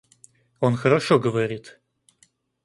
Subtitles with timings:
[0.61, 1.79] Он хорошо говорит.